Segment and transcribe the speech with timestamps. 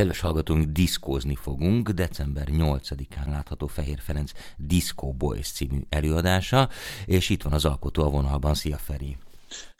[0.00, 1.88] Kedves hallgatónk, diszkózni fogunk.
[1.88, 6.68] December 8-án látható Fehér Ferenc Disco Boys című előadása,
[7.06, 8.54] és itt van az alkotó a vonalban.
[8.54, 9.16] Szia Feri!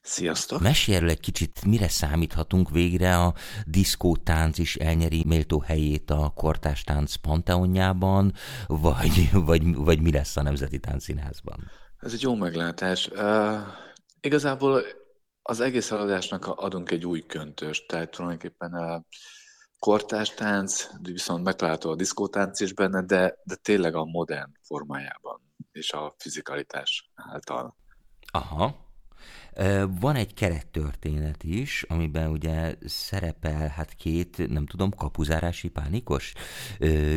[0.03, 0.61] Sziasztok!
[0.61, 3.35] Mesélj egy kicsit, mire számíthatunk végre a
[3.67, 8.33] diszkótánc is elnyeri méltó helyét a kortás tánc panteonjában,
[8.67, 11.71] vagy, vagy, vagy mi lesz a Nemzeti Táncszínházban?
[11.99, 13.09] Ez egy jó meglátás.
[13.09, 13.59] Uh,
[14.21, 14.83] igazából
[15.43, 19.05] az egész előadásnak adunk egy új köntöst, tehát tulajdonképpen a
[19.81, 25.41] kortás tánc, viszont megtalálható a diszkótánc is benne, de, de tényleg a modern formájában
[25.73, 27.77] és a fizikalitás által.
[28.33, 28.90] Aha.
[30.01, 36.33] Van egy kerettörténet is, amiben ugye szerepel hát két, nem tudom, kapuzárási pánikos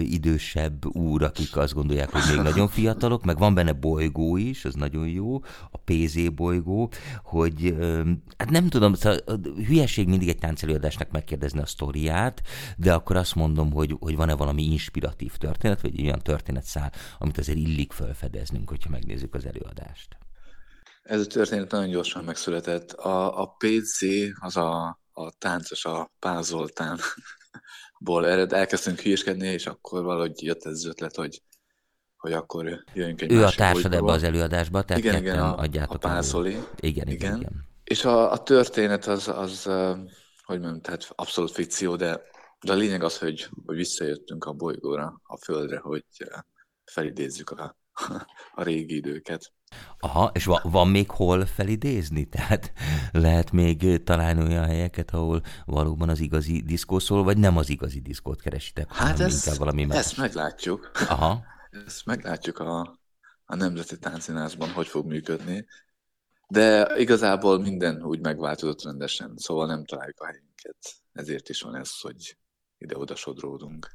[0.02, 4.74] idősebb úr, akik azt gondolják, hogy még nagyon fiatalok, meg van benne bolygó is, az
[4.74, 5.40] nagyon jó,
[5.72, 6.92] a PZ bolygó,
[7.24, 7.76] hogy
[8.38, 9.20] hát nem tudom, szóval
[9.68, 12.42] hülyeség mindig egy táncelőadásnak megkérdezni a sztoriát,
[12.78, 17.58] de akkor azt mondom, hogy, hogy van-e valami inspiratív történet, vagy olyan történetszál, amit azért
[17.58, 20.18] illik felfedeznünk, hogyha megnézzük az előadást.
[21.04, 22.92] Ez a történet nagyon gyorsan megszületett.
[22.92, 24.00] A, a PC
[24.40, 27.00] az a, a táncos, a Pázoltán
[28.00, 31.42] ból ered, elkezdtünk hülyeskedni, és akkor valahogy jött ez az ötlet, hogy,
[32.18, 35.96] hogy akkor jöjjünk egy Ő a társad ebbe az előadásba, tehát igen, igen, a, adjátok
[35.96, 36.50] a Pázoli.
[36.50, 37.68] Igen, igen, igen, igen.
[37.84, 39.64] És a, a történet az, az,
[40.44, 42.22] hogy mondjam, tehát abszolút fikció, de,
[42.66, 46.06] de a lényeg az, hogy, hogy visszajöttünk a bolygóra, a Földre, hogy
[46.86, 47.78] felidézzük a,
[48.56, 49.52] a régi időket.
[50.00, 52.26] Aha, és va- van még hol felidézni?
[52.36, 52.74] Tehát
[53.12, 58.00] lehet még találni olyan helyeket, ahol valóban az igazi diszkó szól, vagy nem az igazi
[58.00, 58.94] diszkót keresitek?
[58.94, 59.98] Hát ezt, valami más.
[59.98, 60.92] ezt meglátjuk.
[61.10, 61.44] Aha.
[61.86, 63.00] Ezt meglátjuk a,
[63.46, 65.66] a Nemzeti Táncszínházban, hogy fog működni.
[66.48, 70.78] De igazából minden úgy megváltozott rendesen, szóval nem találjuk a helyünket.
[71.14, 72.38] Ezért is van ez, hogy
[72.78, 73.92] ide-oda sodródunk.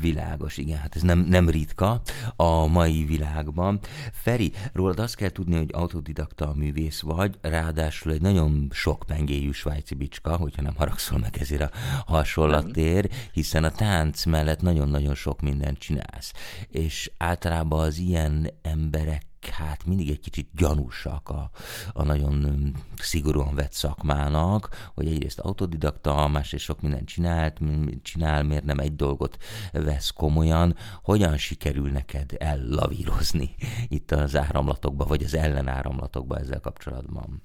[0.00, 2.00] Világos, igen, hát ez nem, nem ritka
[2.36, 3.78] a mai világban.
[4.12, 9.94] Feri, rólad azt kell tudni, hogy autodidakta művész vagy, ráadásul egy nagyon sok pengéjű svájci
[9.94, 11.70] bicska, hogyha nem haragszol meg ezért a
[12.06, 16.32] hasonlatér, hiszen a tánc mellett nagyon-nagyon sok mindent csinálsz.
[16.68, 21.50] És általában az ilyen emberek hát mindig egy kicsit gyanúsak a,
[21.92, 27.58] a nagyon szigorúan vett szakmának, hogy egyrészt autodidakta, másrészt sok mindent csinált,
[28.02, 29.36] csinál, miért nem egy dolgot
[29.72, 30.76] vesz komolyan.
[31.02, 33.54] Hogyan sikerül neked ellavírozni
[33.88, 37.42] itt az áramlatokba, vagy az ellenáramlatokba ezzel kapcsolatban?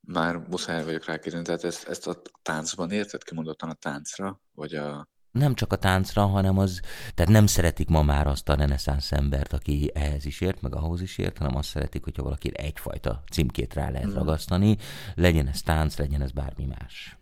[0.00, 4.74] Már muszáj vagyok rá kérni, tehát ezt, ezt a táncban érted kimondottan a táncra, vagy
[4.74, 6.80] a, nem csak a táncra, hanem az,
[7.14, 11.00] tehát nem szeretik ma már azt a reneszánsz embert, aki ehhez is ért, meg ahhoz
[11.00, 14.14] is ért, hanem azt szeretik, hogyha valaki egyfajta címkét rá lehet mm.
[14.14, 14.76] ragasztani,
[15.14, 17.18] legyen ez tánc, legyen ez bármi más.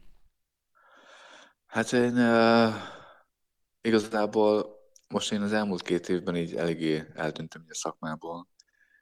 [1.66, 2.74] Hát én uh,
[3.80, 4.76] igazából
[5.08, 8.48] most én az elmúlt két évben így eléggé eltűntem a szakmából,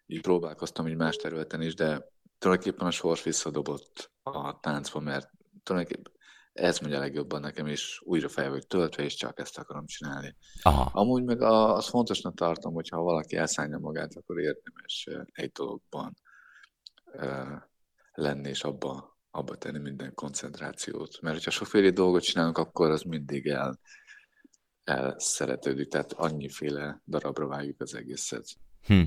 [0.06, 5.30] így próbálkoztam így más területen is, de tulajdonképpen a sors visszadobott a táncba, mert
[5.62, 6.12] tulajdonképpen
[6.54, 10.36] ez mondja legjobban nekem, és újra fel vagyok töltve, és csak ezt akarom csinálni.
[10.62, 10.90] Aha.
[11.00, 16.14] Amúgy meg a, az fontosnak tartom, hogyha valaki elszállja magát, akkor érdemes egy dologban
[18.12, 21.20] lenni, és abba, abba tenni minden koncentrációt.
[21.20, 23.78] Mert hogyha sokféle dolgot csinálunk, akkor az mindig el,
[24.84, 28.46] elszeretődik, tehát annyiféle darabra vágjuk az egészet.
[28.86, 29.02] Hm.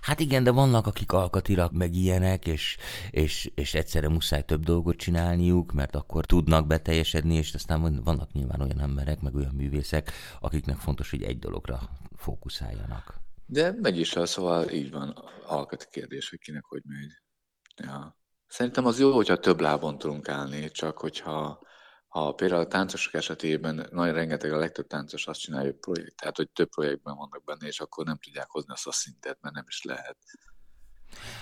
[0.00, 2.76] Hát igen, de vannak, akik alkatilag meg ilyenek, és,
[3.10, 8.60] és, és egyszerre muszáj több dolgot csinálniuk, mert akkor tudnak beteljesedni, és aztán vannak nyilván
[8.60, 11.80] olyan emberek, meg olyan művészek, akiknek fontos, hogy egy dologra
[12.16, 13.20] fókuszáljanak.
[13.46, 15.10] De meg is az, szóval így van
[15.46, 17.12] alkati kérdés, hogy kinek hogy megy.
[17.76, 18.16] Ja.
[18.46, 21.60] Szerintem az jó, hogyha több lábon tudunk állni, csak hogyha
[22.24, 26.36] ha például a táncosok esetében nagyon rengeteg, a legtöbb táncos azt csinálja, hogy projekt, tehát
[26.36, 29.64] hogy több projektben vannak benne, és akkor nem tudják hozni azt a szintet, mert nem
[29.68, 30.16] is lehet.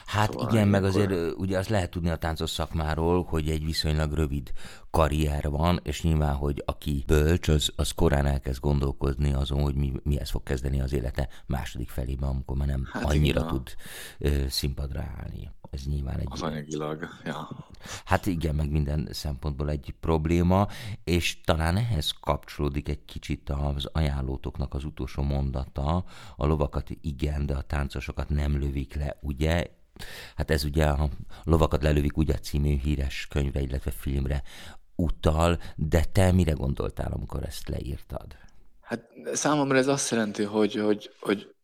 [0.06, 1.34] Hát szóval igen, meg azért akkor...
[1.36, 4.52] ugye azt lehet tudni a táncos szakmáról, hogy egy viszonylag rövid
[4.90, 9.92] karrier van, és nyilván, hogy aki bölcs, az, az korán elkezd gondolkozni azon, hogy mi,
[10.02, 13.74] mihez fog kezdeni az élete második felében, amikor már nem hát annyira igen, tud
[14.18, 15.50] ö, színpadra állni.
[15.70, 16.26] Ez nyilván egy...
[16.30, 17.48] Az anyagilag, ja.
[18.04, 20.68] Hát igen, meg minden szempontból egy probléma,
[21.04, 26.04] és talán ehhez kapcsolódik egy kicsit az ajánlótoknak az utolsó mondata,
[26.36, 29.66] a lovakat igen, de a táncosokat nem lövik le, ugye?
[30.36, 31.08] Hát ez ugye a
[31.44, 34.42] lovakat lelövik ugye című híres könyvre, illetve filmre
[34.94, 38.36] utal, de te mire gondoltál, amikor ezt leírtad?
[38.80, 41.55] Hát számomra ez azt jelenti, hogy, hogy, hogy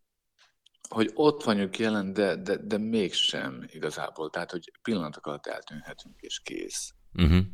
[0.92, 4.30] hogy ott vagyunk jelen, de, de, de mégsem igazából.
[4.30, 6.94] Tehát, hogy pillanatok alatt eltűnhetünk, és kész.
[7.12, 7.44] Uh-huh.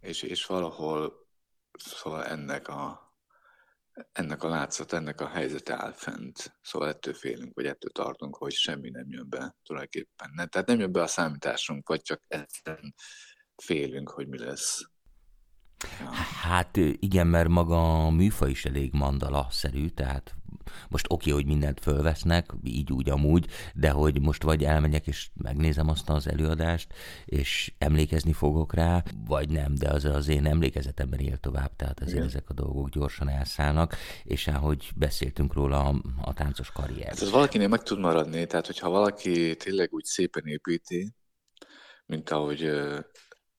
[0.00, 1.28] És, és valahol
[1.78, 3.10] szóval ennek a
[4.12, 6.58] ennek a látszat, ennek a helyzete áll fent.
[6.62, 10.30] Szóval ettől félünk, vagy ettől tartunk, hogy semmi nem jön be tulajdonképpen.
[10.34, 12.94] Ne, tehát nem jön be a számításunk, vagy csak egyszerűen
[13.56, 14.90] félünk, hogy mi lesz.
[16.42, 20.34] Hát igen, mert maga a műfa is elég mandala-szerű, tehát
[20.88, 25.28] most oké, okay, hogy mindent fölvesznek, így úgy amúgy, de hogy most vagy elmegyek és
[25.34, 26.92] megnézem azt az előadást,
[27.24, 32.16] és emlékezni fogok rá, vagy nem, de az az én emlékezetemben él tovább, tehát azért
[32.16, 32.28] Igen.
[32.28, 37.08] ezek a dolgok gyorsan elszállnak, és ahogy beszéltünk róla, a, a táncos karrier.
[37.08, 41.14] Hát ez valakinél meg tud maradni, tehát hogyha valaki tényleg úgy szépen építi,
[42.06, 42.70] mint ahogy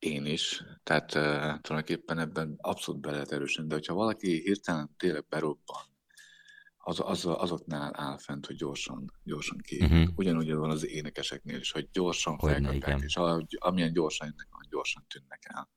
[0.05, 5.25] én is, tehát uh, tulajdonképpen ebben abszolút be lehet erősödni, de hogyha valaki hirtelen tényleg
[5.29, 5.91] berobban,
[6.85, 9.83] az, az, azoknál áll fent, hogy gyorsan, gyorsan ki.
[9.83, 10.07] Uh-huh.
[10.15, 15.43] Ugyanúgy van az énekeseknél is, hogy gyorsan felkapják, és ahogy, amilyen gyorsan jönnek, gyorsan tűnnek
[15.43, 15.69] el.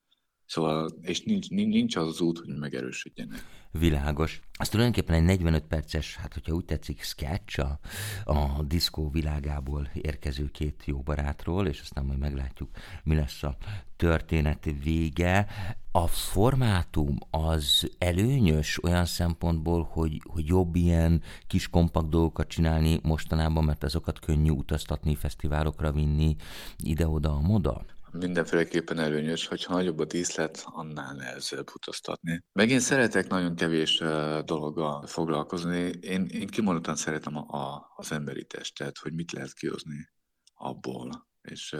[0.47, 3.45] Szóval, és nincs, nincs az az út, hogy megerősödjenek.
[3.79, 4.41] Világos.
[4.59, 7.79] Az tulajdonképpen egy 45 perces, hát hogyha úgy tetszik, sketch a,
[8.25, 12.71] a diszkó világából érkező két jó barátról, és aztán majd meglátjuk,
[13.05, 13.57] mi lesz a
[13.97, 15.47] történet vége.
[15.93, 23.65] A formátum az előnyös olyan szempontból, hogy, hogy jobb ilyen kis kompakt dolgokat csinálni mostanában,
[23.65, 26.37] mert azokat könnyű utaztatni, fesztiválokra vinni
[26.77, 27.85] ide-oda-moda?
[28.17, 32.45] Mindenféleképpen előnyös, hogyha nagyobb a díszlet, annál nehezebb utaztatni.
[32.53, 33.99] Meg én szeretek nagyon kevés
[34.45, 35.93] dologgal foglalkozni.
[36.01, 40.09] Én, én kimondottan szeretem a, a, az emberi testet, hogy mit lehet kihozni
[40.55, 41.77] abból, és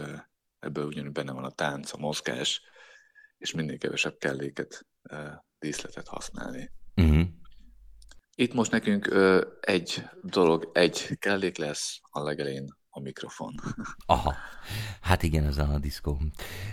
[0.59, 2.61] ebből ugyanúgy benne van a tánc, a mozgás,
[3.37, 4.87] és minél kevesebb kelléket,
[5.59, 6.71] díszletet használni.
[6.95, 7.27] Uh-huh.
[8.35, 9.13] Itt most nekünk
[9.59, 13.53] egy dolog, egy kellék lesz a legelén a mikrofon.
[14.05, 14.35] Aha,
[15.01, 16.21] hát igen, az a diszkó,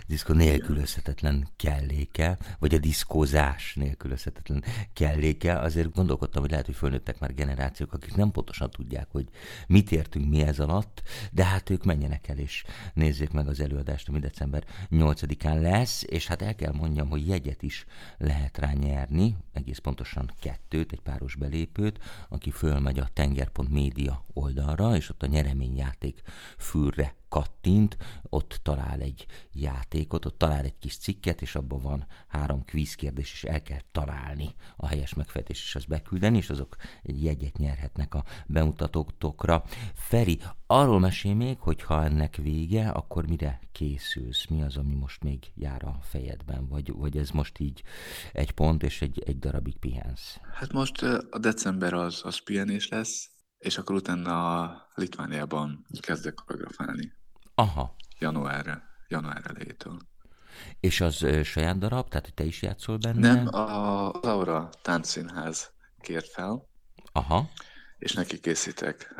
[0.07, 4.63] diszkó nélkülözhetetlen kelléke, vagy a diszkózás nélkülözhetetlen
[4.93, 5.59] kelléke.
[5.59, 9.27] Azért gondolkodtam, hogy lehet, hogy fölnőttek már generációk, akik nem pontosan tudják, hogy
[9.67, 12.63] mit értünk mi ez alatt, de hát ők menjenek el és
[12.93, 17.63] nézzék meg az előadást, ami december 8-án lesz, és hát el kell mondjam, hogy jegyet
[17.63, 17.85] is
[18.17, 21.99] lehet rá nyerni, egész pontosan kettőt, egy páros belépőt,
[22.29, 27.97] aki fölmegy a tenger.media oldalra, és ott a nyereményjáték játék fűrre kattint,
[28.29, 33.43] ott talál egy játékot, ott talál egy kis cikket, és abban van három kvízkérdés, és
[33.43, 38.23] el kell találni a helyes megfejtés, és azt beküldeni, és azok egy jegyet nyerhetnek a
[38.47, 39.63] bemutatóktokra.
[39.93, 44.47] Feri, arról mesél még, hogy ha ennek vége, akkor mire készülsz?
[44.47, 46.67] Mi az, ami most még jár a fejedben?
[46.67, 47.83] Vagy, vagy ez most így
[48.33, 50.37] egy pont, és egy, egy darabig pihensz?
[50.53, 53.34] Hát most a december az, az pihenés lesz,
[53.65, 57.13] és akkor utána a Litvániában kezdek koreografálni.
[57.55, 57.95] Aha.
[58.19, 59.97] Januárra, január elejétől.
[60.79, 62.09] És az saját darab?
[62.09, 63.33] Tehát, te is játszol benne?
[63.33, 66.67] Nem, a Laura Táncszínház kért fel.
[67.11, 67.49] Aha.
[67.97, 69.15] És neki készítek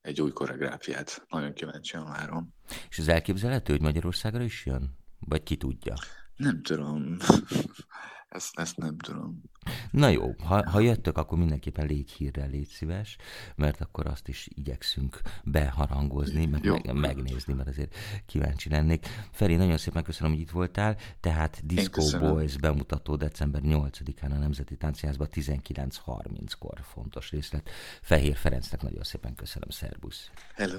[0.00, 1.26] egy új koreográfiát.
[1.28, 2.54] Nagyon kíváncsian várom.
[2.88, 4.98] És az elképzelhető, hogy Magyarországra is jön?
[5.18, 5.94] Vagy ki tudja?
[6.36, 7.16] Nem tudom.
[8.34, 9.42] Ezt, ezt nem tudom.
[9.90, 13.16] Na jó, ha, ha jöttök, akkor mindenképpen légy hírrel, légy szíves,
[13.56, 17.96] mert akkor azt is igyekszünk beharangozni, meg, meg, megnézni, mert azért
[18.26, 19.06] kíváncsi lennék.
[19.30, 24.76] Feri, nagyon szépen köszönöm, hogy itt voltál, tehát Disco Boys bemutató december 8-án a Nemzeti
[24.76, 27.70] Tánciázban 19.30-kor fontos részlet.
[28.02, 30.30] Fehér Ferencnek nagyon szépen köszönöm, szervusz!
[30.54, 30.78] Hello!